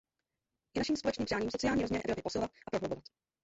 Je 0.75 0.79
naším 0.79 0.95
společným 0.97 1.25
přáním 1.25 1.49
sociální 1.49 1.81
rozměr 1.81 2.01
Evropy 2.05 2.21
posilovat 2.21 2.51
a 2.65 2.69
prohlubovat. 2.71 3.03